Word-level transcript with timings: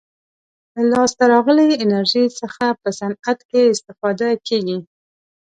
له 0.75 0.81
لاسته 0.91 1.23
راغلې 1.33 1.79
انرژي 1.83 2.25
څخه 2.39 2.65
په 2.81 2.89
صنعت 2.99 3.39
کې 3.49 3.61
استفاده 3.73 4.29
کیږي. 4.47 4.77